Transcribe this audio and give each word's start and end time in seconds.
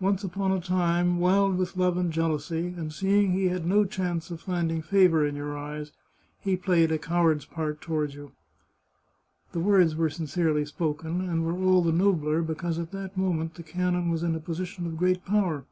Once 0.00 0.24
upon 0.24 0.50
a 0.50 0.62
time, 0.62 1.18
wild 1.20 1.58
with 1.58 1.76
love 1.76 1.98
and 1.98 2.10
jealousy, 2.10 2.68
and 2.78 2.90
seeing 2.90 3.32
he 3.32 3.48
had 3.48 3.66
no 3.66 3.84
chance 3.84 4.30
of 4.30 4.40
finding 4.40 4.80
favour 4.80 5.26
in 5.26 5.36
your 5.36 5.58
eyes, 5.58 5.92
he 6.40 6.56
played 6.56 6.90
a 6.90 6.96
cow 6.96 7.18
ard's 7.24 7.44
part 7.44 7.82
toward 7.82 8.14
you." 8.14 8.32
The 9.52 9.60
words 9.60 9.94
were 9.94 10.08
sincerely 10.08 10.64
spoken, 10.64 11.20
and 11.20 11.44
were 11.44 11.52
all 11.62 11.82
the 11.82 11.92
nobler 11.92 12.40
because 12.40 12.78
at 12.78 12.92
that 12.92 13.14
moment 13.18 13.56
the 13.56 13.62
canon 13.62 14.08
was 14.10 14.22
in 14.22 14.34
a 14.34 14.40
position 14.40 14.86
of 14.86 14.96
great 14.96 15.26
power. 15.26 15.66